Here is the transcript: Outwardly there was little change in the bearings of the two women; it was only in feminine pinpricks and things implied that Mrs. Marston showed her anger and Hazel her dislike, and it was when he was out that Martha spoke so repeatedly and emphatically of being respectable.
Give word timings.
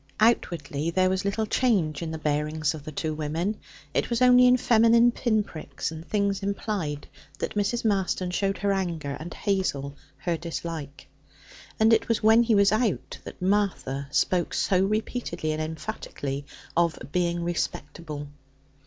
Outwardly 0.19 0.89
there 0.89 1.11
was 1.11 1.25
little 1.25 1.45
change 1.45 2.01
in 2.01 2.09
the 2.09 2.17
bearings 2.17 2.73
of 2.73 2.83
the 2.83 2.91
two 2.91 3.13
women; 3.13 3.59
it 3.93 4.09
was 4.09 4.19
only 4.19 4.47
in 4.47 4.57
feminine 4.57 5.11
pinpricks 5.11 5.91
and 5.91 6.03
things 6.09 6.41
implied 6.41 7.07
that 7.37 7.53
Mrs. 7.53 7.85
Marston 7.85 8.31
showed 8.31 8.57
her 8.57 8.73
anger 8.73 9.15
and 9.19 9.31
Hazel 9.31 9.95
her 10.17 10.37
dislike, 10.37 11.05
and 11.79 11.93
it 11.93 12.07
was 12.09 12.23
when 12.23 12.41
he 12.41 12.55
was 12.55 12.71
out 12.71 13.19
that 13.25 13.39
Martha 13.43 14.07
spoke 14.09 14.55
so 14.55 14.83
repeatedly 14.83 15.51
and 15.51 15.61
emphatically 15.61 16.47
of 16.75 16.97
being 17.11 17.43
respectable. 17.43 18.27